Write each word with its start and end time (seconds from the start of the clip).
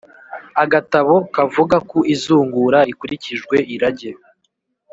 agatabo 0.63 1.13
kavuga 1.35 1.75
ku 1.89 1.97
izungura 2.13 2.77
rikurikijwe 2.87 3.55
irage. 3.75 4.11